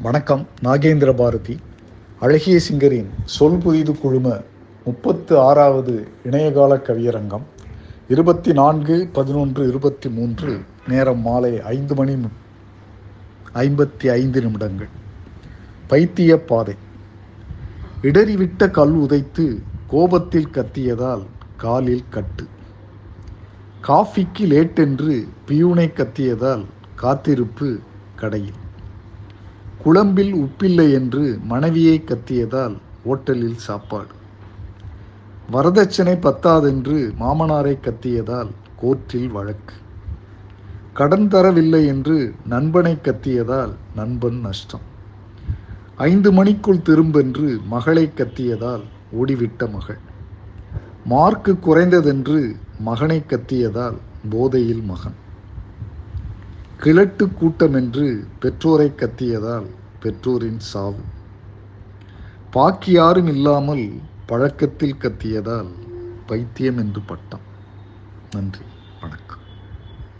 [0.00, 1.58] வணக்கம் நாகேந்திர பாரதி.
[2.20, 4.40] அழகிய சிங்கரின் சொல் புதிது குழும
[4.84, 7.42] முப்பத்து ஆறாவது இணையகால கவியரங்கம்
[8.08, 12.14] இருபத்தி நான்கு பதினொன்று இருபத்தி மூன்று நேரம் மாலை ஐந்து மணி
[13.54, 14.88] ஐம்பத்தி ஐந்து நிமிடங்கள்.
[15.90, 16.74] பைத்திய பாதை.
[18.02, 22.46] இடறிவிட்ட கல் உதைத்து கோபத்தில் கத்தியதால் காலில் கட்டு.
[23.80, 26.64] காஃபிக்கு லேட் என்று பியூனை கத்தியதால்
[26.94, 27.78] காத்திருப்பு
[28.16, 28.61] கடையில்.
[29.84, 34.14] குழம்பில் உப்பில்லை என்று மனைவியை கத்தியதால் ஓட்டலில் சாப்பாடு.
[35.52, 38.50] வரதட்சணை பத்தாதென்று மாமனாரை கத்தியதால்
[38.82, 39.74] கோர்ட்டில் வழக்கு.
[40.92, 44.80] கடன் தரவில்லை என்று நண்பனை கத்தியதால் நண்பன் நஷ்டம்.
[45.96, 48.82] ஐந்து மணிக்குள் திரும்பென்று மகளை கத்தியதால்
[49.18, 49.98] ஓடிவிட்ட மகள்.
[51.04, 53.98] மார்க்கு குறைந்ததென்று மகனை கத்தியதால்
[54.30, 55.20] போதையில் மகன்.
[56.76, 59.66] கிழட்டு கூட்டம் என்று பெற்றோரை கத்தியதால்
[60.02, 61.00] பெற்றோரின் சாவு.
[62.50, 65.70] பாக்கி யாரும் இல்லாமல் பழக்கத்தில் கத்தியதால்
[66.26, 67.40] பைத்தியம் என்று பட்டம்.
[68.30, 68.64] நன்றி.
[69.00, 69.41] வணக்கம்.